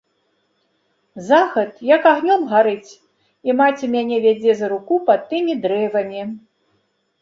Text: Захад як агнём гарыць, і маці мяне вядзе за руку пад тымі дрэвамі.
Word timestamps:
Захад 1.31 1.69
як 1.91 2.01
агнём 2.13 2.41
гарыць, 2.55 2.91
і 3.49 3.57
маці 3.63 3.93
мяне 3.99 4.17
вядзе 4.27 4.51
за 4.61 4.67
руку 4.77 4.93
пад 5.09 5.21
тымі 5.33 5.53
дрэвамі. 5.65 6.31